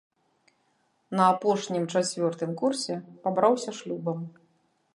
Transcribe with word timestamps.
На 1.19 1.25
апошнім, 1.33 1.83
чацвёртым, 1.95 2.51
курсе 2.63 2.95
пабраўся 3.27 3.71
шлюбам. 3.81 4.19